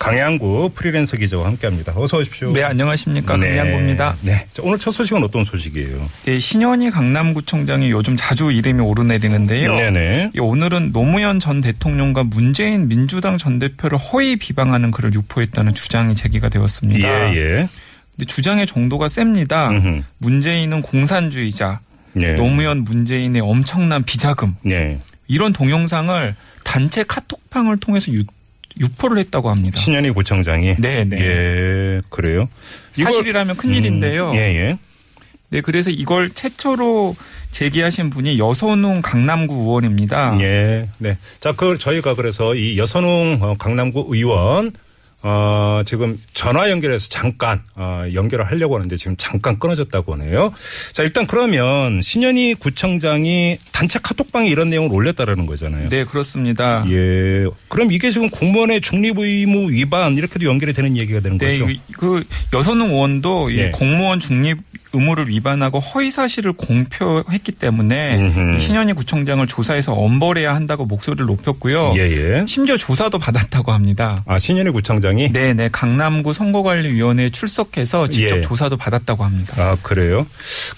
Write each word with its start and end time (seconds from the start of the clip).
강양구 0.00 0.70
프리랜서 0.74 1.18
기자와 1.18 1.46
함께 1.46 1.66
합니다. 1.66 1.92
어서 1.94 2.16
오십시오. 2.16 2.52
네, 2.52 2.64
안녕하십니까. 2.64 3.36
네. 3.36 3.54
강양구입니다. 3.54 4.16
네. 4.22 4.46
자, 4.50 4.62
오늘 4.64 4.78
첫 4.78 4.92
소식은 4.92 5.22
어떤 5.22 5.44
소식이에요? 5.44 6.08
네, 6.24 6.40
신현희 6.40 6.90
강남구청장이 6.90 7.90
요즘 7.90 8.16
자주 8.16 8.50
이름이 8.50 8.80
오르내리는데요. 8.80 9.74
네네. 9.74 10.30
예, 10.34 10.40
오늘은 10.40 10.92
노무현 10.92 11.38
전 11.38 11.60
대통령과 11.60 12.24
문재인 12.24 12.88
민주당 12.88 13.36
전 13.36 13.58
대표를 13.58 13.98
허위 13.98 14.36
비방하는 14.36 14.90
글을 14.90 15.12
유포했다는 15.12 15.74
주장이 15.74 16.14
제기가 16.14 16.48
되었습니다. 16.48 17.34
예, 17.34 17.36
예. 17.36 17.68
근데 18.16 18.24
주장의 18.26 18.66
정도가 18.66 19.10
셉니다. 19.10 19.68
음흠. 19.68 20.02
문재인은 20.16 20.80
공산주의자, 20.80 21.80
네. 22.14 22.32
노무현 22.32 22.84
문재인의 22.84 23.42
엄청난 23.42 24.02
비자금 24.04 24.56
네. 24.62 24.98
이런 25.28 25.52
동영상을 25.52 26.34
단체 26.64 27.04
카톡방을 27.04 27.76
통해서 27.80 28.10
유, 28.12 28.24
유포를 28.80 29.18
했다고 29.18 29.50
합니다. 29.50 29.78
신현희 29.78 30.10
구청장이. 30.10 30.76
네, 30.78 31.04
네. 31.04 31.18
예, 31.20 32.02
그래요. 32.08 32.48
사실이라면 32.92 33.56
큰 33.56 33.74
일인데요. 33.74 34.30
음, 34.30 34.36
예, 34.36 34.40
예. 34.40 34.78
네, 35.50 35.60
그래서 35.60 35.90
이걸 35.90 36.30
최초로 36.30 37.16
제기하신 37.50 38.10
분이 38.10 38.38
여선웅 38.38 39.02
강남구 39.02 39.54
의원입니다. 39.54 40.38
예, 40.40 40.88
네. 40.98 41.18
자, 41.40 41.52
그 41.52 41.76
저희가 41.76 42.14
그래서 42.14 42.54
이 42.54 42.78
여선웅 42.78 43.38
어, 43.42 43.56
강남구 43.58 44.06
의원 44.10 44.72
어, 45.22 45.82
지금 45.84 46.18
전화 46.32 46.70
연결해서 46.70 47.08
잠깐 47.10 47.62
어, 47.74 48.04
연결을 48.14 48.46
하려고 48.46 48.76
하는데 48.76 48.96
지금 48.96 49.16
잠깐 49.18 49.58
끊어졌다고 49.58 50.14
하네요. 50.14 50.52
자, 50.92 51.02
일단 51.02 51.26
그러면 51.26 52.00
신현희 52.00 52.54
구청장이 52.54 53.58
단체 53.70 53.98
카톡방에 54.02 54.48
이런 54.48 54.70
내용을 54.70 54.90
올렸다라는 54.92 55.44
거잖아요. 55.44 55.90
네, 55.90 56.04
그렇습니다. 56.04 56.84
예. 56.88 57.44
그럼 57.68 57.92
이게 57.92 58.10
지금 58.10 58.30
공무원의 58.30 58.80
중립 58.80 59.18
의무 59.18 59.70
위반 59.72 60.14
이렇게도 60.16 60.46
연결이 60.46 60.72
되는 60.72 60.96
얘기가 60.96 61.20
되는 61.20 61.36
네, 61.36 61.58
거죠. 61.58 61.70
이- 61.70 61.80
그 61.92 62.24
여선웅 62.54 62.90
의원도 62.90 63.50
이 63.50 63.56
네. 63.56 63.70
공무원 63.72 64.20
중립 64.20 64.58
의무를 64.92 65.28
위반하고 65.28 65.78
허위 65.80 66.10
사실을 66.10 66.52
공표했기 66.52 67.52
때문에 67.52 68.16
음흠. 68.18 68.56
이 68.56 68.60
신현희 68.60 68.92
구청장을 68.92 69.46
조사해서 69.46 69.94
엄벌해야 69.94 70.54
한다고 70.54 70.84
목소리를 70.84 71.24
높였고요. 71.26 71.94
예, 71.96 72.00
예. 72.00 72.44
심지어 72.46 72.76
조사도 72.76 73.18
받았다고 73.18 73.72
합니다. 73.72 74.22
아, 74.26 74.38
신현희 74.38 74.70
구청장이 74.70 75.32
네, 75.32 75.54
네. 75.54 75.68
강남구 75.70 76.32
선거관리위원회에 76.32 77.30
출석해서 77.30 78.08
직접 78.08 78.36
예. 78.38 78.40
조사도 78.40 78.76
받았다고 78.76 79.24
합니다. 79.24 79.54
아, 79.56 79.76
그래요? 79.82 80.26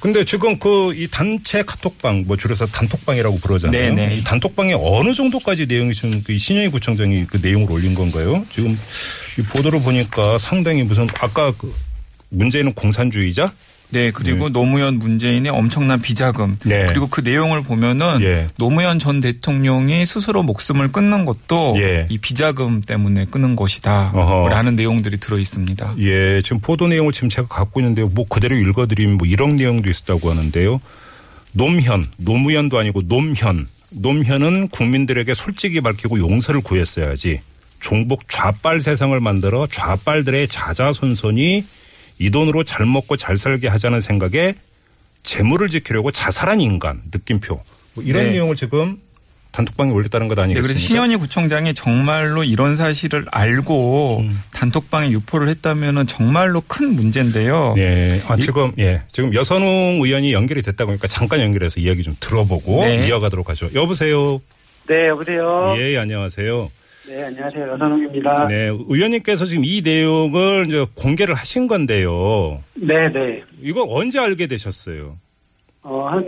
근데 0.00 0.24
지금 0.24 0.58
그 0.58 0.92
이 1.02 1.08
단체 1.08 1.62
카톡방, 1.62 2.24
뭐 2.26 2.36
줄여서 2.36 2.66
단톡방이라고 2.66 3.38
부르잖아요. 3.38 3.94
네네. 3.94 4.16
이 4.16 4.24
단톡방에 4.24 4.74
어느 4.78 5.14
정도까지 5.14 5.66
내용이 5.66 5.94
지금 5.94 6.22
그 6.22 6.36
신현희 6.38 6.68
구청장이 6.68 7.26
그 7.26 7.38
내용을 7.42 7.70
올린 7.72 7.94
건가요? 7.94 8.44
지금 8.50 8.78
이 9.38 9.42
보도를 9.42 9.80
보니까 9.82 10.38
상당히 10.38 10.82
무슨 10.82 11.08
아까 11.20 11.52
그 11.52 11.74
문제는 12.28 12.74
공산주의자? 12.74 13.52
네, 13.92 14.10
그리고 14.10 14.48
노무현 14.48 14.98
문재인의 14.98 15.52
엄청난 15.52 16.00
비자금. 16.00 16.56
네. 16.64 16.86
그리고 16.86 17.08
그 17.08 17.20
내용을 17.20 17.62
보면은 17.62 18.22
예. 18.22 18.48
노무현 18.56 18.98
전 18.98 19.20
대통령이 19.20 20.04
스스로 20.06 20.42
목숨을 20.42 20.92
끊는 20.92 21.26
것도 21.26 21.74
예. 21.76 22.06
이 22.08 22.18
비자금 22.18 22.80
때문에 22.80 23.26
끊은 23.26 23.54
것이다. 23.54 24.12
어허. 24.14 24.48
라는 24.48 24.76
내용들이 24.76 25.18
들어 25.18 25.38
있습니다. 25.38 25.96
예, 25.98 26.40
지금 26.42 26.60
보도 26.60 26.88
내용을 26.88 27.12
지금 27.12 27.28
제가 27.28 27.46
갖고 27.48 27.80
있는데요. 27.80 28.08
뭐 28.08 28.26
그대로 28.26 28.56
읽어드리면 28.56 29.18
뭐 29.18 29.26
이런 29.26 29.56
내용도 29.56 29.90
있었다고 29.90 30.30
하는데요. 30.30 30.80
노무현, 31.52 32.08
노무현도 32.16 32.78
아니고 32.78 33.08
노무현. 33.08 33.66
노무현은 33.90 34.68
국민들에게 34.68 35.34
솔직히 35.34 35.82
밝히고 35.82 36.18
용서를 36.18 36.62
구했어야지. 36.62 37.40
종북 37.78 38.22
좌빨 38.28 38.80
세상을 38.80 39.18
만들어 39.20 39.66
좌빨들의 39.70 40.48
자자손손이 40.48 41.64
이 42.22 42.30
돈으로 42.30 42.62
잘 42.62 42.86
먹고 42.86 43.16
잘 43.16 43.36
살게 43.36 43.66
하자는 43.66 44.00
생각에 44.00 44.54
재물을 45.24 45.68
지키려고 45.68 46.12
자살한 46.12 46.60
인간 46.60 47.02
느낌표. 47.12 47.60
뭐 47.94 48.04
이런 48.04 48.26
네. 48.26 48.30
내용을 48.30 48.54
지금 48.54 48.98
단톡방에 49.50 49.90
올렸다는 49.90 50.28
것 50.28 50.36
네, 50.36 50.42
아니겠습니까? 50.42 50.66
그래서 50.72 50.78
신현희 50.86 51.16
구청장이 51.16 51.74
정말로 51.74 52.44
이런 52.44 52.76
사실을 52.76 53.26
알고 53.32 54.20
음. 54.20 54.40
단톡방에 54.52 55.10
유포를 55.10 55.48
했다면은 55.48 56.06
정말로 56.06 56.62
큰 56.66 56.94
문제인데요. 56.94 57.74
네. 57.76 58.22
아, 58.28 58.36
이- 58.38 58.40
지금, 58.40 58.70
예. 58.78 59.02
지금 59.12 59.34
여선웅 59.34 60.00
의원이 60.02 60.32
연결이 60.32 60.62
됐다고 60.62 60.92
하니까 60.92 61.08
잠깐 61.08 61.40
연결해서 61.40 61.80
이야기 61.80 62.02
좀 62.02 62.16
들어보고 62.20 62.84
네. 62.84 63.06
이어가도록 63.06 63.50
하죠. 63.50 63.68
여보세요. 63.74 64.40
네, 64.88 65.08
여보세요. 65.08 65.74
예, 65.76 65.98
안녕하세요. 65.98 66.70
네, 67.08 67.24
안녕하세요. 67.24 67.68
여선웅입니다. 67.72 68.46
네. 68.46 68.68
의원님께서 68.68 69.44
지금 69.44 69.64
이 69.64 69.80
내용을 69.82 70.66
이제 70.68 70.86
공개를 70.94 71.34
하신 71.34 71.66
건데요. 71.66 72.60
네, 72.74 73.08
네. 73.12 73.42
이거 73.60 73.84
언제 73.88 74.20
알게 74.20 74.46
되셨어요? 74.46 75.16
어, 75.82 76.06
한 76.06 76.20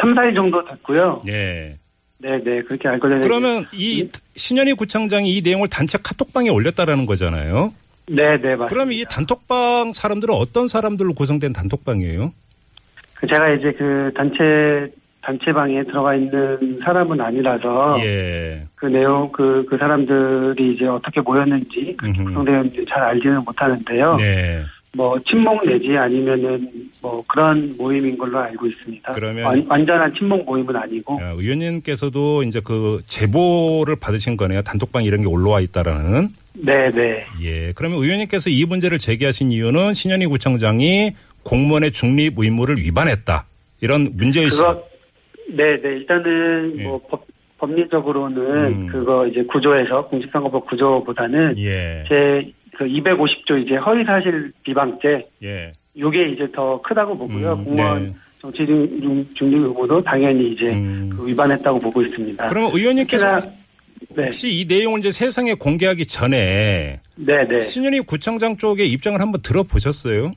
3, 0.00 0.14
4일 0.14 0.34
정도 0.34 0.64
됐고요. 0.64 1.22
예. 1.28 1.76
네, 2.18 2.42
네. 2.44 2.62
그렇게 2.62 2.88
알고 2.88 3.08
되는 3.08 3.22
그러면 3.22 3.64
이 3.72 4.08
신현희 4.34 4.74
구청장이 4.74 5.36
이 5.36 5.40
내용을 5.42 5.68
단체 5.68 5.98
카톡방에 6.02 6.50
올렸다라는 6.50 7.06
거잖아요. 7.06 7.72
네, 8.08 8.22
네, 8.38 8.56
맞습니다. 8.56 8.66
그럼 8.66 8.92
이 8.92 9.04
단톡방 9.08 9.92
사람들은 9.92 10.34
어떤 10.34 10.66
사람들로 10.66 11.14
구성된 11.14 11.52
단톡방이에요? 11.52 12.32
그 13.14 13.26
제가 13.28 13.50
이제 13.52 13.72
그 13.78 14.10
단체 14.16 14.92
단체방에 15.22 15.84
들어가 15.84 16.14
있는 16.14 16.80
사람은 16.82 17.20
아니라서 17.20 17.96
예. 18.04 18.62
그 18.76 18.86
내용 18.86 19.30
그그 19.32 19.76
사람들이 19.78 20.74
이제 20.74 20.86
어떻게 20.86 21.20
모였는지. 21.20 21.96
구성되었는지 22.00 22.84
잘 22.88 23.02
알지는 23.02 23.44
못하는데요. 23.44 24.16
네. 24.16 24.62
뭐 24.96 25.16
친목 25.28 25.64
내지 25.64 25.96
아니면은 25.96 26.68
뭐 27.00 27.22
그런 27.28 27.74
모임인 27.78 28.18
걸로 28.18 28.38
알고 28.40 28.66
있습니다. 28.66 29.12
그러면- 29.12 29.44
완, 29.44 29.64
완전한 29.68 30.12
친목 30.18 30.44
모임은 30.46 30.74
아니고. 30.74 31.20
아, 31.22 31.32
의원님께서도 31.36 32.42
이제 32.42 32.60
그 32.64 33.00
제보를 33.06 33.96
받으신 34.00 34.36
거네요. 34.36 34.62
단톡방 34.62 35.04
이런 35.04 35.20
게 35.20 35.28
올라와 35.28 35.60
있다라는. 35.60 36.30
네, 36.54 36.90
네. 36.90 37.24
예. 37.42 37.72
그러면 37.76 37.98
의원님께서 38.02 38.50
이 38.50 38.64
문제를 38.64 38.98
제기하신 38.98 39.52
이유는 39.52 39.94
신현희 39.94 40.26
구청장이 40.26 41.12
공무원의 41.44 41.92
중립 41.92 42.34
의무를 42.36 42.78
위반했다. 42.78 43.44
이런 43.82 44.10
문제의식. 44.14 44.58
그거 44.58 44.82
네, 45.56 45.80
네. 45.80 45.88
일단은 45.96 46.74
예. 46.78 46.82
뭐 46.84 47.00
법, 47.08 47.26
법리적으로는 47.58 48.66
음. 48.66 48.86
그거 48.86 49.26
이제 49.26 49.42
구조에서 49.44 50.06
공직선거법 50.08 50.66
구조보다는 50.66 51.56
예. 51.58 52.04
제그 52.08 52.84
250조 52.84 53.64
이제 53.64 53.76
허위사실 53.76 54.52
비방죄 54.62 55.26
예. 55.42 55.72
요게 55.98 56.30
이제 56.30 56.48
더 56.54 56.80
크다고 56.82 57.16
보고요. 57.18 57.52
음, 57.54 57.64
공무원 57.64 58.06
네. 58.06 58.12
정치 58.40 58.64
중- 58.64 59.26
중립 59.34 59.58
의무도 59.58 60.02
당연히 60.02 60.52
이제 60.52 60.66
음. 60.72 61.10
그 61.14 61.26
위반했다고 61.26 61.78
보고 61.80 62.00
있습니다. 62.02 62.48
그러면 62.48 62.70
의원님께서 62.72 63.40
네, 64.16 64.24
혹시 64.24 64.48
이 64.48 64.64
내용을 64.66 65.00
이제 65.00 65.10
세상에 65.10 65.52
공개하기 65.54 66.06
전에 66.06 67.00
네, 67.16 67.46
네. 67.48 67.60
신현희 67.60 68.00
구청장 68.00 68.56
쪽의 68.56 68.90
입장을 68.92 69.20
한번 69.20 69.42
들어보셨어요? 69.42 70.30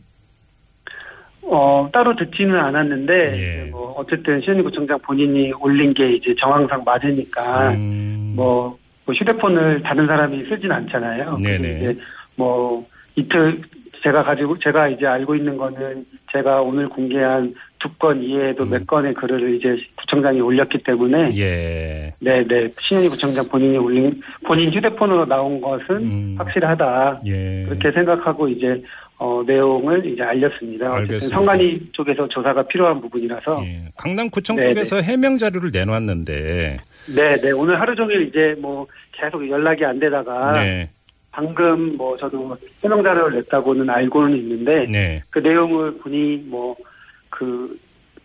어 1.46 1.90
따로 1.92 2.16
듣지는 2.16 2.58
않았는데 2.58 3.14
예. 3.36 3.70
뭐 3.70 3.94
어쨌든 3.98 4.42
시현희 4.42 4.62
구청장 4.64 4.98
본인이 5.00 5.52
올린 5.60 5.94
게 5.94 6.14
이제 6.14 6.34
정황상 6.40 6.84
맞으니까 6.86 7.72
음. 7.72 8.34
뭐, 8.36 8.78
뭐 9.06 9.16
휴대폰을 9.16 9.84
다른 9.84 10.08
사람이 10.08 10.46
쓰진 10.50 10.72
않잖아요. 10.72 11.38
네네. 11.44 11.78
이제 11.78 11.98
뭐 12.36 12.86
이틀 13.16 13.62
제가 14.04 14.24
가지고 14.24 14.58
제가 14.60 14.90
이제 14.90 15.06
알고 15.06 15.36
있는 15.36 15.56
거는 15.58 16.06
제가 16.32 16.62
오늘 16.62 16.90
공개한 16.90 17.54
두 17.80 17.90
건 18.00 18.24
이외에도 18.24 18.64
몇 18.66 18.88
건의 18.88 19.14
글을 19.14 19.56
이제 19.56 19.76
구청장이 19.98 20.40
올렸기 20.40 20.80
때문에 20.84 21.26
음. 21.26 21.32
예. 21.36 22.14
네네 22.20 22.72
신현희 22.80 23.10
구청장 23.10 23.46
본인이 23.50 23.78
올린 23.78 24.22
본인 24.46 24.72
휴대폰으로 24.74 25.26
나온 25.26 25.60
것은 25.60 25.96
음. 25.98 26.36
확실하다 26.38 27.22
예. 27.28 27.66
그렇게 27.68 27.92
생각하고 27.92 28.48
이제 28.48 28.82
어, 29.18 29.44
내용을 29.46 30.06
이제 30.06 30.22
알렸습니다. 30.24 30.94
알겠습니다. 30.96 31.36
성관이 31.38 31.90
쪽에서 31.94 32.28
조사가 32.28 32.64
필요한 32.64 33.00
부분이라서 33.00 33.64
예. 33.66 33.82
강남구청 33.98 34.58
네네. 34.58 34.74
쪽에서 34.74 35.02
해명 35.02 35.38
자료를 35.38 35.70
내놨는데 35.72 36.78
네 37.16 37.38
네 37.38 37.52
오늘 37.52 37.80
하루 37.80 37.96
종일 37.96 38.28
이제 38.28 38.56
뭐 38.60 38.86
계속 39.12 39.48
연락이 39.50 39.86
안 39.86 40.00
되다가 40.00 40.52
네. 40.62 40.90
방금 41.32 41.96
뭐 41.96 42.18
저도 42.18 42.58
해명 42.84 43.02
자료를 43.04 43.38
냈다고는 43.40 43.90
알고는 43.90 44.38
있는데 44.38 44.86
네. 44.92 45.22
그 45.30 45.40
내용을 45.40 45.98
본인이 46.00 46.38
뭐그 46.48 47.78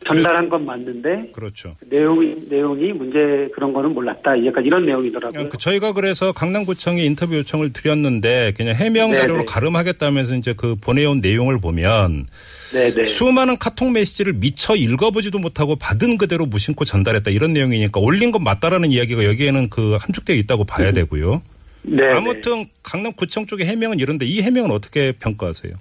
전달한 0.08 0.49
건 0.49 0.64
맞는데 0.64 1.31
그렇죠. 1.32 1.76
내용이 1.88 2.34
내용이 2.49 2.93
문제 2.93 3.49
그런 3.55 3.72
거는 3.72 3.93
몰랐다. 3.94 4.44
약간 4.46 4.64
이런 4.64 4.87
내용이더라고요. 4.87 5.49
그 5.49 5.58
저희가 5.58 5.93
그래서 5.93 6.32
강남구청에 6.32 7.02
인터뷰 7.05 7.37
요청을 7.37 7.72
드렸는데 7.72 8.52
그냥 8.56 8.75
해명 8.75 9.12
자료로 9.12 9.34
네네. 9.34 9.44
가름하겠다면서 9.46 10.37
이제 10.37 10.55
그 10.56 10.76
보내온 10.76 11.20
내용을 11.20 11.60
보면 11.60 12.26
네네. 12.72 13.05
수많은 13.05 13.58
카톡 13.58 13.90
메시지를 13.90 14.34
미처 14.34 14.75
읽어보지도 14.75 15.38
못하고 15.38 15.76
받은 15.76 16.19
그대로 16.19 16.46
무심코 16.46 16.84
전달했다 16.84 17.31
이런 17.31 17.52
내용이니까 17.52 18.00
올린 18.00 18.31
건 18.31 18.44
맞다라는 18.44 18.90
이야기가 18.90 19.25
여기에는 19.25 19.70
그 19.70 19.96
함축되어 20.00 20.37
있다고 20.37 20.64
봐야 20.64 20.93
되고요. 20.93 21.43
네. 21.82 22.02
아무튼 22.12 22.66
강남구청 22.82 23.46
쪽의 23.46 23.66
해명은 23.66 24.00
이런데 24.00 24.26
이 24.26 24.43
해명은 24.43 24.70
어떻게 24.70 25.12
평가하세요? 25.12 25.75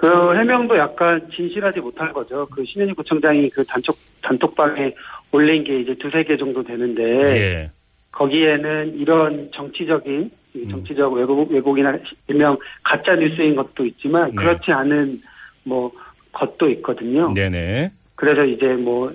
그 0.00 0.34
해명도 0.34 0.78
약간 0.78 1.28
진실하지 1.36 1.80
못한 1.80 2.10
거죠. 2.10 2.46
그 2.50 2.64
신현희 2.64 2.94
구청장이 2.94 3.50
그 3.50 3.62
단톡 3.64 3.94
단톡방에 4.22 4.94
올린 5.30 5.62
게 5.62 5.78
이제 5.80 5.94
두세 5.96 6.24
개 6.24 6.38
정도 6.38 6.62
되는데 6.62 7.02
예. 7.02 7.70
거기에는 8.12 8.94
이런 8.96 9.50
정치적인 9.54 10.30
이 10.54 10.58
음. 10.58 10.70
정치적 10.70 11.12
왜곡 11.12 11.50
왜곡이나 11.50 11.98
일명 12.28 12.56
가짜 12.82 13.14
뉴스인 13.14 13.54
것도 13.56 13.84
있지만 13.84 14.30
네. 14.30 14.36
그렇지 14.36 14.72
않은 14.72 15.20
뭐 15.64 15.92
것도 16.32 16.70
있거든요. 16.70 17.28
네네. 17.34 17.90
그래서 18.16 18.44
이제 18.44 18.72
뭐 18.72 19.12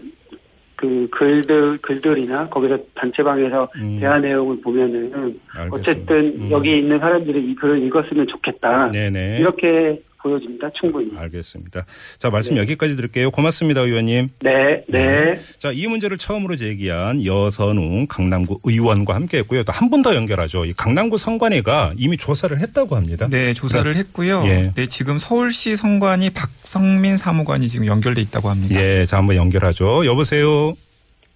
그 0.76 1.08
글들 1.12 1.78
글들이나 1.82 2.50
거기서 2.50 2.78
단체방에서 2.96 3.70
음. 3.78 3.98
대화 4.00 4.20
내용을 4.20 4.60
보면은 4.62 5.40
알겠습니다. 5.56 5.70
어쨌든 5.72 6.16
음. 6.38 6.52
여기 6.52 6.78
있는 6.78 7.00
사람들이 7.00 7.52
이 7.52 7.56
글을 7.56 7.82
읽었으면 7.84 8.28
좋겠다. 8.28 8.92
네네. 8.92 9.40
이렇게 9.40 10.02
보여집니다. 10.26 10.68
충분히. 10.80 11.12
알겠습니다. 11.16 11.86
자, 12.18 12.30
말씀 12.32 12.58
여기까지 12.58 12.96
드릴게요. 12.96 13.30
고맙습니다, 13.30 13.82
의원님. 13.82 14.30
네, 14.42 14.84
네. 14.90 15.36
자, 15.60 15.72
이 15.72 15.86
문제를 15.86 16.18
처음으로 16.18 16.56
제기한 16.56 17.24
여선웅 17.24 18.08
강남구 18.08 18.60
의원과 18.64 19.14
함께 19.14 19.38
했고요. 19.40 19.64
또 19.64 19.72
한 19.72 19.90
분 19.92 20.02
더 20.02 20.16
연결하죠. 20.16 20.66
이 20.66 20.74
강남구 20.74 21.18
선관위가 21.18 21.94
이미 21.98 22.18
조사를 22.18 22.58
했다고 22.60 22.96
합니다. 22.96 23.28
네, 23.30 23.54
조사를 23.54 23.96
했고요. 23.96 24.44
예. 24.48 24.72
네, 24.76 24.88
지금 24.88 25.18
서울시 25.20 25.76
선관위 25.76 26.32
박성민 26.32 27.18
사무관이 27.18 27.68
지금 27.68 27.86
연결돼 27.86 28.22
있다고 28.22 28.50
합니다. 28.50 28.82
예, 28.82 29.06
자, 29.06 29.18
한번 29.18 29.36
연결하죠. 29.36 30.06
여보세요? 30.08 30.74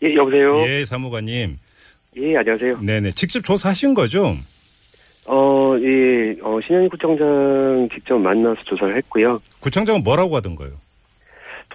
예, 0.04 0.16
여보세요? 0.16 0.66
예, 0.68 0.84
사무관님. 0.86 1.58
예, 2.18 2.38
안녕하세요. 2.38 2.80
네네. 2.82 3.12
직접 3.12 3.44
조사하신 3.44 3.94
거죠? 3.94 4.36
어, 5.32 5.76
예, 5.80 6.36
어, 6.42 6.60
신현희 6.66 6.90
구청장 6.90 7.88
직접 7.94 8.18
만나서 8.18 8.64
조사를 8.64 8.96
했고요. 8.98 9.40
구청장은 9.62 10.02
뭐라고 10.02 10.36
하던가요? 10.36 10.72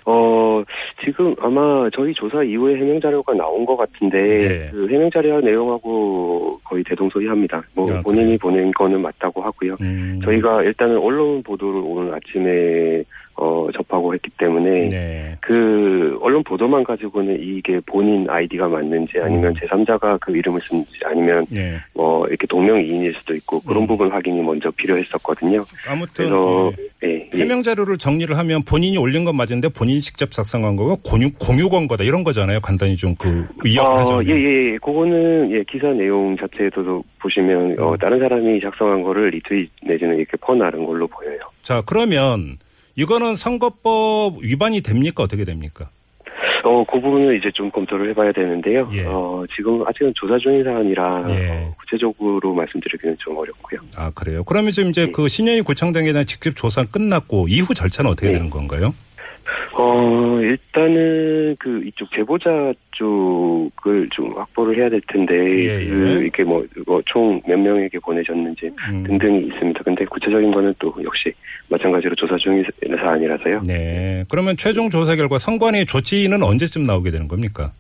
어, 0.07 0.63
지금 1.05 1.35
아마 1.39 1.89
저희 1.95 2.13
조사 2.15 2.43
이후에 2.43 2.75
해명 2.77 3.01
자료가 3.01 3.33
나온 3.35 3.65
것 3.65 3.77
같은데, 3.77 4.39
네. 4.39 4.71
그 4.73 4.89
해명 4.89 5.09
자료 5.09 5.41
내용하고 5.41 6.59
거의 6.65 6.83
대동소이합니다. 6.83 7.63
뭐, 7.75 7.91
아, 7.93 8.03
본인이 8.03 8.37
보낸 8.37 8.73
거는 8.73 9.01
맞다고 9.01 9.41
하고요. 9.41 9.77
음. 9.81 10.21
저희가 10.25 10.65
일단은 10.65 10.99
언론 10.99 11.41
보도를 11.45 11.81
오늘 11.85 12.13
아침에, 12.13 13.05
어, 13.37 13.69
접하고 13.75 14.15
했기 14.15 14.31
때문에, 14.39 14.89
네. 14.89 15.37
그, 15.41 16.19
언론 16.21 16.43
보도만 16.45 16.85
가지고는 16.85 17.39
이게 17.41 17.81
본인 17.87 18.29
아이디가 18.29 18.69
맞는지 18.69 19.19
아니면 19.21 19.53
음. 19.53 19.55
제3자가 19.55 20.19
그 20.21 20.37
이름을 20.37 20.61
쓴지 20.63 20.91
아니면 21.05 21.45
예. 21.55 21.81
뭐 21.93 22.27
이렇게 22.29 22.47
동명이인일 22.47 23.15
수도 23.15 23.35
있고 23.35 23.61
그런 23.61 23.83
음. 23.83 23.87
부분 23.87 24.11
확인이 24.11 24.41
먼저 24.43 24.71
필요했었거든요. 24.71 25.65
아무튼 25.89 26.29
그래서 26.29 26.73
예. 27.03 27.09
예, 27.09 27.29
예. 27.35 27.39
해명 27.39 27.63
자료를 27.63 27.99
정리를 27.99 28.37
하면 28.37 28.63
본인이 28.63 28.97
올린 28.97 29.25
건 29.25 29.37
맞은데 29.37 29.69
본인이 29.69 30.01
직접 30.01 30.31
작성한 30.31 30.77
거고 30.77 30.97
공유 30.97 31.31
공유 31.39 31.69
권거다 31.69 32.05
이런 32.05 32.25
거잖아요. 32.25 32.61
간단히 32.61 32.97
좀그 32.97 33.47
의역을 33.65 33.91
어, 33.91 33.99
하자면. 33.99 34.27
예, 34.29 34.33
예, 34.33 34.73
예. 34.73 34.79
그거는, 34.79 35.51
예, 35.53 35.65
기사 35.69 35.89
내용 35.89 36.37
자체에도 36.37 37.03
보시면, 37.21 37.73
음. 37.73 37.83
어, 37.83 37.97
다른 37.97 38.19
사람이 38.19 38.61
작성한 38.61 39.03
거를 39.03 39.31
리트윗 39.31 39.71
내지는 39.83 40.17
이렇게 40.17 40.37
퍼나른 40.41 40.85
걸로 40.85 41.07
보여요. 41.07 41.39
자, 41.63 41.83
그러면 41.87 42.59
이거는 42.97 43.35
선거법 43.35 44.43
위반이 44.43 44.81
됩니까? 44.81 45.23
어떻게 45.23 45.45
됩니까? 45.45 45.89
어, 46.65 46.83
그 46.85 46.99
부분은 46.99 47.37
이제 47.37 47.51
좀 47.53 47.71
검토를 47.71 48.09
해봐야 48.11 48.33
되는데요. 48.33 48.89
예. 48.93 49.05
어, 49.05 49.45
지금 49.55 49.87
아직은 49.87 50.15
조사 50.17 50.39
중인 50.39 50.65
사안이라, 50.65 51.25
예. 51.29 51.49
어, 51.51 51.75
구체적으로 51.79 52.55
말씀드리기는 52.55 53.17
좀 53.19 53.37
어렵고요. 53.37 53.81
아, 53.97 54.11
그래요. 54.15 54.43
그러면 54.45 54.71
지금 54.71 54.89
이제 54.89 55.03
예. 55.03 55.07
그 55.13 55.29
신현희 55.29 55.61
구청장에 55.61 56.13
대한 56.13 56.25
직접 56.25 56.57
조사 56.57 56.85
끝났고 56.85 57.49
이후 57.49 57.75
절차는 57.75 58.11
어떻게 58.11 58.29
네. 58.29 58.35
되는 58.35 58.49
건가요? 58.49 58.95
어, 59.73 60.39
일단은 60.41 61.57
그 61.59 61.83
이쪽 61.85 62.11
제보자 62.13 62.73
쪽을 62.93 64.09
좀 64.13 64.33
확보를 64.37 64.77
해야 64.79 64.89
될 64.89 65.01
텐데, 65.09 65.37
예, 65.37 65.81
예. 65.85 65.89
그 65.89 65.95
이렇게 66.23 66.45
뭐, 66.45 66.65
총 67.07 67.41
몇 67.47 67.59
명에게 67.59 67.99
보내셨는지 67.99 68.71
음. 68.91 69.05
등등이 69.05 69.47
있습니다. 69.49 69.83
근데 69.85 70.05
구체적인 70.07 70.51
거는 70.53 70.75
또 70.79 70.95
역시 71.03 71.33
마찬가지로 71.69 72.15
조사 72.15 72.37
중인 72.37 72.65
사안이라서요. 72.99 73.63
네. 73.67 74.25
그러면 74.31 74.57
최종 74.57 74.91
조사 74.91 75.17
결과 75.17 75.39
선관위 75.39 75.87
조치는 75.87 76.43
언제쯤 76.43 76.85
나오게 76.85 77.11
되는 77.11 77.29
겁니까? 77.29 77.73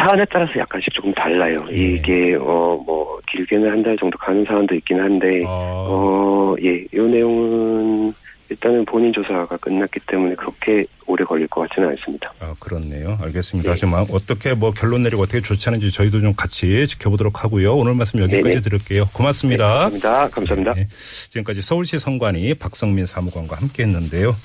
사안에 0.00 0.24
따라서 0.32 0.52
약간씩 0.58 0.92
조금 0.94 1.12
달라요. 1.14 1.56
예. 1.70 1.76
이게 1.76 2.34
어 2.40 2.72
뭐 2.84 3.20
길게는 3.30 3.70
한 3.70 3.82
달 3.82 3.96
정도 3.96 4.18
가는 4.18 4.44
사안도 4.44 4.74
있긴 4.76 4.98
한데 5.00 5.42
어, 5.46 5.86
어 5.88 6.56
예, 6.62 6.84
이 6.92 6.98
내용은 7.00 8.12
일단은 8.52 8.84
본인 8.84 9.12
조사가 9.12 9.56
끝났기 9.56 10.00
때문에 10.06 10.34
그렇게 10.34 10.86
오래 11.06 11.24
걸릴 11.24 11.48
것 11.48 11.68
같지는 11.68 11.88
않습니다. 11.90 12.32
아, 12.40 12.54
그렇네요. 12.60 13.18
알겠습니다. 13.20 13.68
네. 13.68 13.70
하지만 13.72 14.06
어떻게 14.10 14.54
뭐 14.54 14.70
결론 14.72 15.02
내리고 15.02 15.22
어떻게 15.22 15.40
조치하는지 15.40 15.90
저희도 15.90 16.20
좀 16.20 16.34
같이 16.34 16.86
지켜보도록 16.86 17.44
하고요. 17.44 17.74
오늘 17.74 17.94
말씀 17.94 18.20
여기까지 18.20 18.42
네네. 18.42 18.60
드릴게요. 18.60 19.08
고맙습니다. 19.12 19.66
감사합니다. 19.66 20.28
감사합니다. 20.28 20.74
네. 20.74 20.88
지금까지 21.30 21.62
서울시 21.62 21.98
선관위 21.98 22.54
박성민 22.54 23.06
사무관과 23.06 23.56
함께 23.56 23.82
했는데요. 23.84 24.36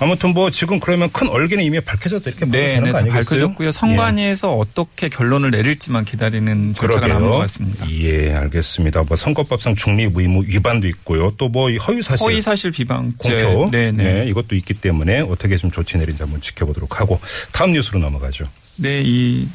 아무튼 0.00 0.30
뭐 0.34 0.50
지금 0.50 0.80
그러면 0.80 1.08
큰 1.12 1.28
얼개는 1.28 1.64
이미 1.64 1.80
밝혀졌다 1.80 2.28
이렇게 2.30 2.46
네, 2.46 2.80
네, 2.80 2.86
거다 2.86 2.98
아니겠어요? 2.98 3.12
밝혀졌고요. 3.12 3.72
선관위에서 3.72 4.54
어떻게 4.56 5.08
결론을 5.08 5.50
내릴지만 5.50 6.04
기다리는 6.04 6.74
절차가 6.74 7.06
남은 7.06 7.28
것 7.30 7.38
같습니다. 7.38 7.88
예, 7.90 8.34
알겠습니다. 8.34 9.02
뭐 9.04 9.16
선거법상 9.16 9.74
중립 9.76 10.16
의무 10.16 10.44
위반도 10.46 10.86
있고요. 10.88 11.30
또 11.38 11.48
뭐 11.54 11.70
허위 11.70 12.02
사실 12.02 12.24
허위 12.26 12.42
사실 12.42 12.72
비방죄. 12.72 13.44
공표 13.44 13.70
네, 13.70 13.92
네. 13.92 14.02
네, 14.02 14.26
이것도 14.28 14.56
있기 14.56 14.74
때문에 14.74 15.20
어떻게 15.20 15.56
좀 15.56 15.70
조치 15.70 15.96
내린지 15.98 16.22
한번 16.22 16.40
지켜보도록 16.40 17.00
하고 17.00 17.20
다음 17.52 17.72
뉴스로 17.72 18.00
넘어가죠. 18.00 18.48
네, 18.76 19.02
이, 19.04 19.46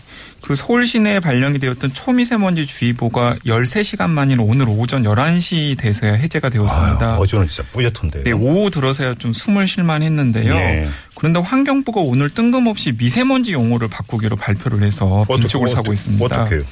그 0.42 0.56
서울 0.56 0.86
시내에 0.86 1.20
발령이 1.20 1.60
되었던 1.60 1.94
초미세먼지 1.94 2.66
주의보가 2.66 3.38
13시간 3.46 4.10
만인 4.10 4.40
오늘 4.40 4.68
오전 4.70 5.04
11시 5.04 5.78
돼서야 5.78 6.14
해제가 6.14 6.50
되었습니다. 6.50 7.06
아, 7.06 7.18
어제는 7.18 7.48
진짜 7.48 7.70
뿌옇던데요. 7.72 8.24
네, 8.24 8.32
오후 8.32 8.72
들어서야 8.72 9.16
좀 9.16 9.34
숨을 9.34 9.68
쉴만 9.68 10.02
했는데요. 10.02 10.54
네. 10.56 10.88
그런데 11.16 11.40
환경부가 11.40 12.02
오늘 12.02 12.30
뜬금없이 12.30 12.94
미세먼지 12.98 13.54
용어를 13.54 13.90
바꾸기로 13.90 14.38
발표를 14.38 14.82
해서 14.84 15.26
빈축을 15.28 15.68
어떡- 15.68 15.76
사고 15.76 15.94
있습니다. 15.94 16.26
어떡해요? 16.26 16.64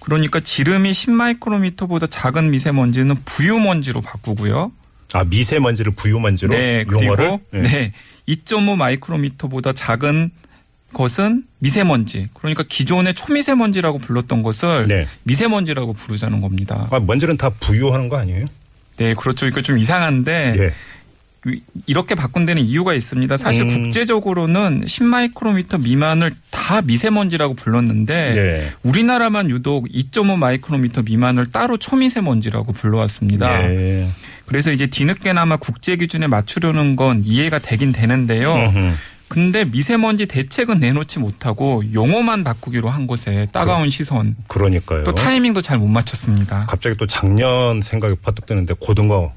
그러니까 0.00 0.40
지름이 0.40 0.92
10마이크로미터보다 0.92 2.08
작은 2.10 2.50
미세먼지는 2.50 3.16
부유먼지로 3.24 4.00
바꾸고요. 4.00 4.72
아 5.14 5.24
미세먼지를 5.24 5.92
부유먼지로 5.96 6.54
네, 6.54 6.84
그리고 6.88 7.04
용어를 7.04 7.38
네. 7.52 7.92
2.5 8.28 8.76
마이크로미터보다 8.76 9.72
작은 9.74 10.30
것은 10.92 11.44
미세먼지. 11.58 12.28
그러니까 12.34 12.64
기존의 12.68 13.14
초미세먼지라고 13.14 13.98
불렀던 13.98 14.42
것을 14.42 14.86
네. 14.88 15.06
미세먼지라고 15.24 15.92
부르자는 15.92 16.40
겁니다. 16.40 16.88
아, 16.90 17.00
먼지는 17.00 17.36
다 17.36 17.50
부유하는 17.50 18.08
거 18.08 18.18
아니에요? 18.18 18.46
네, 18.96 19.14
그렇죠. 19.14 19.46
그러니까 19.46 19.62
좀 19.62 19.78
이상한데 19.78 20.54
예. 20.58 20.72
이렇게 21.86 22.14
바꾼 22.14 22.46
데는 22.46 22.62
이유가 22.62 22.94
있습니다. 22.94 23.36
사실 23.36 23.64
음. 23.64 23.68
국제적으로는 23.68 24.84
10마이크로미터 24.84 25.82
미만을 25.82 26.30
다 26.50 26.82
미세먼지라고 26.82 27.54
불렀는데 27.54 28.14
예. 28.36 28.72
우리나라만 28.84 29.50
유독 29.50 29.88
2.5 29.88 30.36
마이크로미터 30.36 31.02
미만을 31.02 31.46
따로 31.46 31.76
초미세먼지라고 31.76 32.72
불러왔습니다. 32.72 33.70
예. 33.70 34.12
그래서 34.46 34.70
이제 34.70 34.86
뒤늦게나마 34.86 35.56
국제 35.56 35.96
기준에 35.96 36.28
맞추려는 36.28 36.94
건 36.94 37.22
이해가 37.24 37.58
되긴 37.58 37.90
되는데요. 37.92 38.54
음흠. 38.54 38.92
근데 39.32 39.64
미세먼지 39.64 40.26
대책은 40.26 40.78
내놓지 40.78 41.18
못하고 41.18 41.82
용어만 41.94 42.44
바꾸기로 42.44 42.90
한 42.90 43.06
곳에 43.06 43.48
따가운 43.50 43.88
시선 43.88 44.36
그러니까요. 44.46 45.04
또 45.04 45.14
타이밍도 45.14 45.62
잘 45.62 45.78
못 45.78 45.86
맞췄습니다. 45.88 46.66
갑자기 46.68 46.96
또 46.98 47.06
작년 47.06 47.80
생각이 47.80 48.16
퍼뜩 48.22 48.44
드는데 48.44 48.74
고등어 48.78 49.32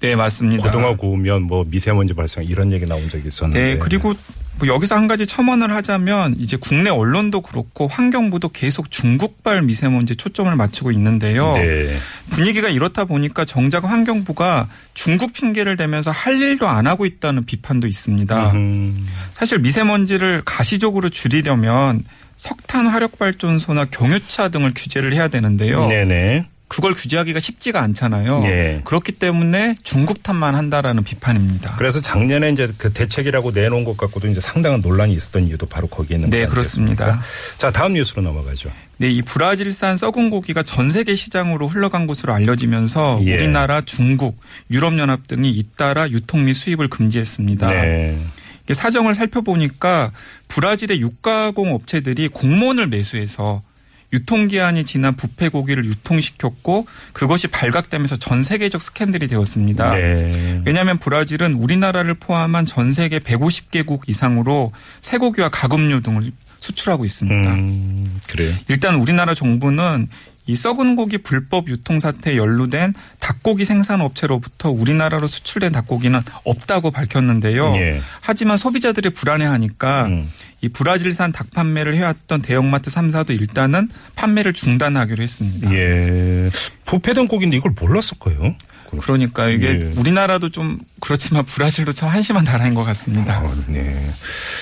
네 0.00 0.14
맞습니다. 0.14 0.62
고등어 0.64 0.96
구우면 0.96 1.44
뭐 1.44 1.64
미세먼지 1.66 2.12
발생 2.12 2.44
이런 2.44 2.70
얘기 2.72 2.84
나온 2.84 3.08
적이 3.08 3.28
있었는데. 3.28 3.60
네 3.60 3.78
그리고 3.78 4.12
뭐 4.58 4.68
여기서 4.68 4.96
한 4.96 5.06
가지 5.06 5.26
첨언을 5.26 5.72
하자면 5.72 6.34
이제 6.38 6.56
국내 6.56 6.90
언론도 6.90 7.42
그렇고 7.42 7.86
환경부도 7.86 8.50
계속 8.50 8.90
중국발 8.90 9.62
미세먼지 9.62 10.16
초점을 10.16 10.54
맞추고 10.54 10.90
있는데요. 10.92 11.54
네. 11.54 11.96
분위기가 12.30 12.68
이렇다 12.68 13.04
보니까 13.04 13.44
정작 13.44 13.84
환경부가 13.84 14.68
중국 14.94 15.32
핑계를 15.32 15.76
대면서 15.76 16.10
할 16.10 16.40
일도 16.40 16.68
안 16.68 16.86
하고 16.86 17.06
있다는 17.06 17.46
비판도 17.46 17.86
있습니다. 17.86 18.52
음, 18.52 19.06
사실 19.32 19.58
미세먼지를 19.60 20.42
가시적으로 20.44 21.08
줄이려면 21.08 22.04
석탄 22.36 22.86
화력 22.86 23.18
발전소나 23.18 23.86
경유차 23.86 24.48
등을 24.48 24.72
규제를 24.74 25.12
해야 25.12 25.28
되는데요. 25.28 25.88
네네. 25.88 26.46
그걸 26.68 26.94
규제하기가 26.94 27.40
쉽지가 27.40 27.80
않잖아요. 27.80 28.42
예. 28.44 28.82
그렇기 28.84 29.12
때문에 29.12 29.76
중국 29.82 30.22
탓만 30.22 30.54
한다라는 30.54 31.02
비판입니다. 31.02 31.76
그래서 31.76 32.00
작년에 32.00 32.50
이제 32.50 32.70
그 32.76 32.92
대책이라고 32.92 33.52
내놓은 33.52 33.84
것 33.84 33.96
갖고도 33.96 34.28
이제 34.28 34.40
상당한 34.40 34.80
논란이 34.80 35.14
있었던 35.14 35.46
이유도 35.46 35.66
바로 35.66 35.86
거기에 35.86 36.16
있는 36.16 36.30
네, 36.30 36.44
거 36.44 36.50
그렇습니다. 36.50 37.04
아니겠습니까? 37.04 37.56
자, 37.56 37.70
다음 37.72 37.94
뉴스로 37.94 38.22
넘어가죠. 38.22 38.70
네, 38.98 39.10
이 39.10 39.22
브라질산 39.22 39.96
썩은 39.96 40.28
고기가 40.30 40.62
전 40.62 40.90
세계 40.90 41.14
시장으로 41.14 41.68
흘러간 41.68 42.06
것으로 42.06 42.34
알려지면서 42.34 43.22
예. 43.24 43.34
우리나라, 43.34 43.80
중국, 43.80 44.38
유럽연합 44.70 45.26
등이 45.26 45.50
잇따라 45.50 46.10
유통 46.10 46.44
및 46.44 46.52
수입을 46.52 46.88
금지했습니다. 46.88 47.70
네. 47.70 48.26
사정을 48.70 49.14
살펴보니까 49.14 50.12
브라질의 50.48 51.00
육가공 51.00 51.74
업체들이 51.74 52.28
공무원을 52.28 52.86
매수해서 52.88 53.62
유통기한이 54.12 54.84
지난 54.84 55.16
부패 55.16 55.48
고기를 55.48 55.84
유통시켰고 55.84 56.86
그것이 57.12 57.48
발각되면서 57.48 58.16
전 58.16 58.42
세계적 58.42 58.80
스캔들이 58.80 59.28
되었습니다. 59.28 59.94
네. 59.94 60.62
왜냐하면 60.64 60.98
브라질은 60.98 61.54
우리나라를 61.54 62.14
포함한 62.14 62.66
전 62.66 62.92
세계 62.92 63.18
150개국 63.18 64.08
이상으로 64.08 64.72
쇠고기와 65.00 65.50
가금류 65.50 66.02
등을 66.02 66.32
수출하고 66.60 67.04
있습니다. 67.04 67.54
음, 67.54 68.20
그래요. 68.26 68.54
일단 68.68 68.96
우리나라 68.96 69.34
정부는 69.34 70.08
이 70.48 70.56
썩은 70.56 70.96
고기 70.96 71.18
불법 71.18 71.68
유통 71.68 72.00
사태에 72.00 72.38
연루된 72.38 72.94
닭고기 73.20 73.66
생산 73.66 74.00
업체로부터 74.00 74.70
우리나라로 74.70 75.26
수출된 75.26 75.72
닭고기는 75.72 76.18
없다고 76.44 76.90
밝혔는데요. 76.90 77.74
예. 77.76 78.00
하지만 78.22 78.56
소비자들이 78.56 79.10
불안해하니까 79.10 80.06
음. 80.06 80.32
이 80.62 80.70
브라질산 80.70 81.32
닭 81.32 81.50
판매를 81.50 81.96
해왔던 81.96 82.40
대형마트 82.40 82.90
3사도 82.90 83.30
일단은 83.38 83.90
판매를 84.16 84.54
중단하기로 84.54 85.22
했습니다. 85.22 85.70
예. 85.74 86.50
부패된 86.86 87.28
고기인데 87.28 87.58
이걸 87.58 87.72
몰랐을까요? 87.78 88.56
그러니까 89.02 89.50
이게 89.50 89.68
예. 89.68 89.92
우리나라도 89.96 90.48
좀 90.48 90.78
그렇지만 91.00 91.44
브라질도 91.44 91.92
참 91.92 92.08
한심한 92.08 92.44
나라인 92.44 92.72
것 92.72 92.84
같습니다. 92.84 93.36
아, 93.36 93.54
네. 93.66 94.00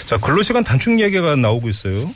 자, 0.07 0.17
근로시간 0.19 0.65
단축 0.65 0.99
얘기가 0.99 1.37
나오고 1.37 1.69
있어요. 1.69 2.11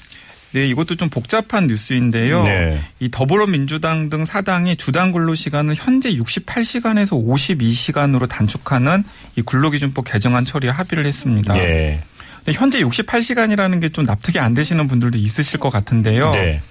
네, 0.52 0.66
이것도 0.69 0.97
좀 0.97 1.09
복잡한 1.11 1.69
뉴스인데요. 1.69 2.42
네. 2.42 2.80
이 2.99 3.11
더불어민주당 3.11 4.09
등 4.09 4.25
사당이 4.25 4.76
주당 4.76 5.12
근로 5.12 5.35
시간을 5.35 5.75
현재 5.76 6.12
68시간에서 6.14 7.12
52시간으로 7.25 8.28
단축하는 8.28 9.04
이 9.37 9.42
근로기준법 9.42 10.07
개정안 10.07 10.45
처리에 10.45 10.71
합의를 10.71 11.07
했습니다. 11.07 11.57
예. 11.59 12.02
근데 12.45 12.59
현재 12.59 12.80
68시간이라는 12.83 13.80
게 13.80 13.90
좀 13.90 14.04
납득이 14.04 14.38
안 14.38 14.54
되시는 14.54 14.88
분들도 14.88 15.19
있으실 15.19 15.61
것 15.61 15.71
같은데요. 15.71 16.33
네. 16.33 16.62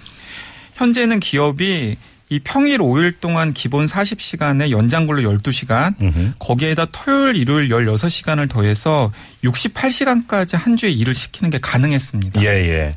현재는 0.74 1.20
기업이 1.20 1.96
이 2.32 2.38
평일 2.44 2.78
5일 2.78 3.14
동안 3.20 3.52
기본 3.52 3.86
40시간에 3.86 4.70
연장 4.70 5.06
근로 5.06 5.20
12시간 5.22 6.00
음흠. 6.00 6.32
거기에다 6.38 6.86
토요일, 6.92 7.36
일요일 7.36 7.68
16시간을 7.68 8.48
더해서 8.48 9.10
68시간까지 9.42 10.56
한 10.56 10.76
주에 10.76 10.90
일을 10.90 11.14
시키는 11.14 11.50
게 11.50 11.58
가능했습니다. 11.58 12.40
예, 12.42 12.46
예. 12.46 12.96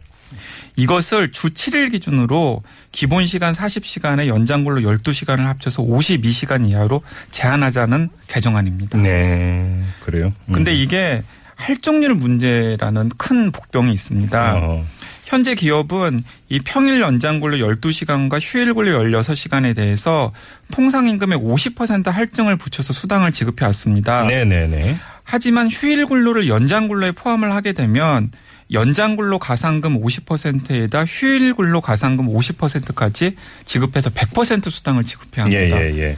이것을 0.76 1.32
주 1.32 1.50
7일 1.52 1.92
기준으로 1.92 2.64
기본 2.92 3.26
시간 3.26 3.54
40시간에 3.54 4.28
연장 4.28 4.64
근로 4.64 4.82
12시간을 4.82 5.46
합쳐서 5.46 5.84
52시간 5.84 6.68
이하로 6.68 7.02
제한하자는 7.32 8.10
개정안입니다. 8.28 9.02
네. 9.02 9.84
그래요. 10.02 10.34
음. 10.48 10.54
근데 10.54 10.74
이게 10.74 11.22
할정률 11.56 12.16
문제라는 12.16 13.10
큰 13.18 13.52
복병이 13.52 13.92
있습니다. 13.94 14.56
어. 14.58 14.86
현재 15.26 15.56
기업은 15.56 16.24
이 16.50 16.60
평일 16.60 17.00
연장 17.02 17.40
근로 17.40 17.58
12시간과 17.58 18.40
휴일 18.42 18.74
근로 18.74 19.00
16시간에 19.04 19.76
대해서 19.76 20.32
통상 20.72 21.08
임금의 21.08 21.40
50% 21.40 22.12
할증을 22.12 22.58
붙여서 22.58 22.94
수당을 22.94 23.32
지급해 23.32 23.66
왔습니다. 23.66 24.24
네네네. 24.26 24.98
하지만 25.24 25.70
휴일 25.70 26.06
근로를 26.06 26.48
연장 26.50 26.88
근로에 26.88 27.14
포함을 27.14 27.54
하게 27.54 27.72
되면 27.72 28.32
연장 28.74 29.16
근로 29.16 29.40
가상금 29.40 30.02
50%에다 30.02 31.06
휴일 31.06 31.54
근로 31.54 31.80
가상금 31.80 32.28
50%까지 32.28 33.36
지급해서 33.66 34.10
100% 34.10 34.70
수당을 34.70 35.04
지급해야 35.04 35.46
예, 35.52 35.58
합니다. 35.58 35.82
예, 35.82 35.98
예. 35.98 36.18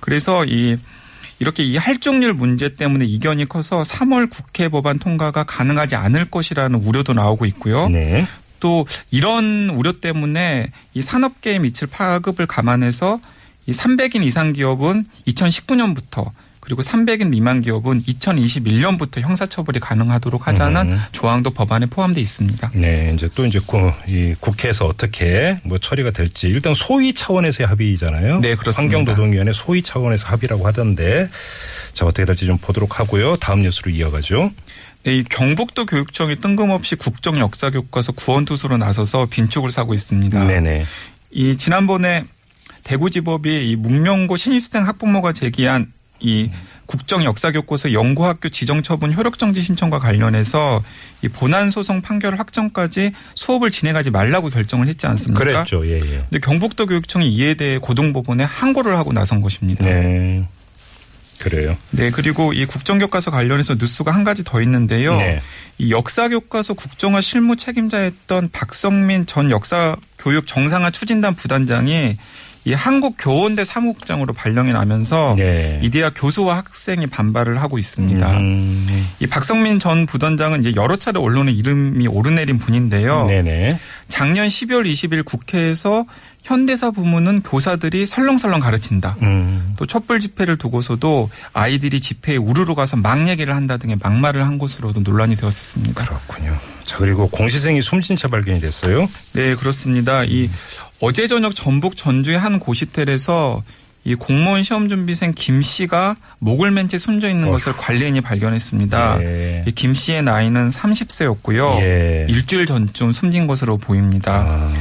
그래서 0.00 0.44
이 0.44 0.76
이렇게 1.38 1.64
이 1.64 1.76
할증률 1.76 2.34
문제 2.34 2.74
때문에 2.74 3.04
이견이 3.06 3.48
커서 3.48 3.82
3월 3.82 4.30
국회 4.30 4.68
법안 4.68 4.98
통과가 4.98 5.44
가능하지 5.44 5.96
않을 5.96 6.26
것이라는 6.26 6.78
우려도 6.84 7.12
나오고 7.12 7.46
있고요. 7.46 7.88
네. 7.88 8.26
또 8.60 8.86
이런 9.10 9.70
우려 9.70 9.92
때문에 9.92 10.70
이 10.94 11.02
산업계에 11.02 11.58
미칠 11.58 11.88
파급을 11.88 12.46
감안해서 12.46 13.20
이 13.66 13.72
300인 13.72 14.22
이상 14.24 14.52
기업은 14.52 15.04
2019년부터 15.26 16.30
그리고 16.64 16.80
300인 16.82 17.28
미만 17.28 17.60
기업은 17.60 18.02
2021년부터 18.04 19.20
형사처벌이 19.20 19.80
가능하도록 19.80 20.46
하자는 20.48 20.92
음. 20.92 21.00
조항도 21.12 21.50
법안에 21.50 21.86
포함되어 21.86 22.22
있습니다. 22.22 22.70
네, 22.74 23.12
이제 23.14 23.28
또 23.34 23.44
이제 23.44 23.60
국회에서 24.40 24.86
어떻게 24.86 25.60
뭐 25.62 25.78
처리가 25.78 26.10
될지 26.10 26.48
일단 26.48 26.72
소위 26.72 27.12
차원에서의 27.12 27.66
합의잖아요. 27.66 28.40
네, 28.40 28.54
그렇습니다. 28.54 28.96
환경노동위원회 28.96 29.52
소위 29.52 29.82
차원에서 29.82 30.28
합의라고 30.28 30.66
하던데 30.66 31.28
자 31.92 32.06
어떻게 32.06 32.24
될지 32.24 32.46
좀 32.46 32.56
보도록 32.56 32.98
하고요. 32.98 33.36
다음 33.36 33.60
뉴스로 33.60 33.90
이어가죠. 33.90 34.50
네, 35.02 35.18
이 35.18 35.24
경북도 35.24 35.84
교육청이 35.84 36.36
뜬금없이 36.36 36.96
국정 36.96 37.38
역사 37.38 37.68
교과서 37.68 38.12
구원투수로 38.12 38.78
나서서 38.78 39.26
빈축을 39.26 39.70
사고 39.70 39.92
있습니다. 39.92 40.44
네네. 40.44 40.86
이 41.30 41.56
지난번에 41.58 42.24
대구지법이 42.84 43.70
이 43.70 43.76
문명고 43.76 44.38
신입생 44.38 44.86
학부모가 44.86 45.32
제기한 45.32 45.92
이 46.24 46.50
국정 46.86 47.24
역사교과서 47.24 47.92
연구학교 47.92 48.48
지정처분 48.48 49.12
효력정지 49.12 49.62
신청과 49.62 49.98
관련해서 49.98 50.82
이 51.22 51.28
본안 51.28 51.70
소송 51.70 52.02
판결 52.02 52.38
확정까지 52.38 53.12
수업을 53.34 53.70
진행하지 53.70 54.10
말라고 54.10 54.50
결정을 54.50 54.88
했지 54.88 55.06
않습니까? 55.06 55.44
그랬죠. 55.44 55.86
예, 55.86 55.96
예. 56.00 56.24
근데 56.30 56.38
경북도 56.40 56.86
교육청이 56.86 57.28
이에 57.28 57.54
대해 57.54 57.78
고등법원에 57.78 58.44
항고를 58.44 58.96
하고 58.96 59.12
나선 59.12 59.40
것입니다. 59.40 59.84
네. 59.84 60.46
그래요. 61.38 61.76
네, 61.90 62.10
그리고 62.10 62.52
이 62.52 62.64
국정교과서 62.64 63.30
관련해서 63.30 63.74
뉴스가 63.74 64.14
한 64.14 64.24
가지 64.24 64.44
더 64.44 64.62
있는데요. 64.62 65.16
네. 65.16 65.42
이 65.78 65.90
역사교과서 65.90 66.74
국정화 66.74 67.20
실무 67.20 67.56
책임자였던 67.56 68.50
박성민 68.52 69.26
전 69.26 69.50
역사교육 69.50 70.46
정상화 70.46 70.90
추진단 70.90 71.34
부단장이 71.34 72.16
이 72.64 72.72
한국 72.72 73.16
교원대 73.18 73.62
사무국장으로 73.64 74.32
발령이 74.32 74.72
나면서 74.72 75.34
네. 75.36 75.78
이 75.82 75.90
대학 75.90 76.14
교수와 76.16 76.56
학생이 76.56 77.06
반발을 77.08 77.60
하고 77.60 77.78
있습니다. 77.78 78.38
음, 78.38 79.06
이 79.20 79.26
박성민 79.26 79.78
전 79.78 80.06
부단장은 80.06 80.60
이제 80.60 80.72
여러 80.74 80.96
차례 80.96 81.20
언론에 81.20 81.52
이름이 81.52 82.06
오르내린 82.06 82.58
분인데요. 82.58 83.26
네네. 83.26 83.78
작년 84.08 84.48
12월 84.48 84.90
20일 84.90 85.24
국회에서 85.26 86.06
현대사 86.42 86.90
부문은 86.90 87.42
교사들이 87.42 88.06
설렁설렁 88.06 88.60
가르친다. 88.60 89.16
음, 89.22 89.74
또 89.78 89.86
촛불 89.86 90.20
집회를 90.20 90.58
두고서도 90.58 91.30
아이들이 91.54 92.00
집회에 92.00 92.36
우르르 92.36 92.74
가서 92.74 92.96
막 92.96 93.28
얘기를 93.28 93.54
한다 93.54 93.78
등의 93.78 93.96
막말을 94.02 94.44
한 94.44 94.58
것으로도 94.58 95.00
논란이 95.00 95.36
되었었습니다. 95.36 96.04
그렇군요. 96.04 96.58
자 96.84 96.98
그리고 96.98 97.28
공시생이 97.28 97.80
숨진 97.80 98.16
채 98.16 98.28
발견이 98.28 98.60
됐어요. 98.60 99.08
네, 99.32 99.54
그렇습니다. 99.54 100.24
이 100.24 100.50
어제 101.00 101.26
저녁 101.26 101.54
전북 101.54 101.96
전주의 101.96 102.38
한 102.38 102.58
고시텔에서 102.58 103.62
이 104.06 104.14
공무원 104.14 104.62
시험 104.62 104.88
준비생 104.88 105.32
김 105.34 105.62
씨가 105.62 106.16
목을 106.38 106.70
맨 106.70 106.88
채 106.88 106.98
숨져 106.98 107.28
있는 107.30 107.50
것을 107.50 107.72
관리인이 107.74 108.20
발견했습니다. 108.20 109.18
예. 109.22 109.64
이김 109.66 109.94
씨의 109.94 110.22
나이는 110.22 110.68
30세였고요. 110.68 111.80
예. 111.80 112.26
일주일 112.28 112.66
전쯤 112.66 113.12
숨진 113.12 113.46
것으로 113.46 113.78
보입니다. 113.78 114.32
아, 114.46 114.72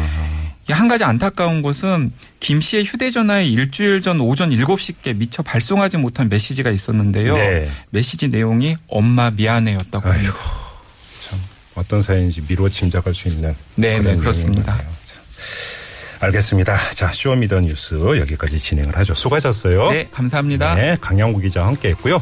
이한 0.70 0.90
가지 0.90 1.06
안타까운 1.06 1.62
것은 1.62 2.12
김 2.42 2.60
씨의 2.60 2.84
휴대전화에 2.84 3.46
일주일 3.48 4.02
전 4.02 4.20
오전 4.20 4.50
7시께 4.50 5.16
미처 5.16 5.42
발송하지 5.42 5.98
못한 5.98 6.28
메시지가 6.28 6.70
있었는데요. 6.70 7.36
네. 7.36 7.70
메시지 7.92 8.28
내용이 8.28 8.76
엄마 8.88 9.32
미안해였다고 9.32 10.10
아이고 10.10 10.28
합니다. 10.28 10.40
참 11.22 11.40
어떤 11.76 12.02
사연인지 12.02 12.44
미루어 12.48 12.68
짐작할 12.68 13.16
수 13.16 13.30
있는 13.30 13.56
네, 13.76 14.00
네, 14.00 14.16
그렇습니다. 14.18 14.78
알겠습니다. 16.26 16.78
자 16.92 17.12
Show 17.12 17.34
Me 17.34 17.45
the 17.45 17.62
뉴스 17.62 17.96
여기까지 17.96 18.58
진행을 18.58 18.96
하죠. 18.98 19.14
수고하셨어요. 19.14 19.92
네, 19.92 20.08
감사합니다. 20.12 20.76
네, 20.76 20.98
강양구 21.02 21.40
기자와 21.42 21.68
함께했고요. 21.68 22.20